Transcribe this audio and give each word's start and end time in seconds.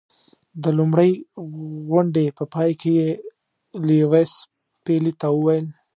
د 0.63 0.63
لومړۍ 0.77 1.11
غونډې 1.89 2.25
په 2.37 2.43
پای 2.53 2.71
کې 2.81 2.91
یې 2.99 3.09
لیویس 3.87 4.33
پیلي 4.83 5.13
ته 5.19 5.27
وویل. 5.37 5.65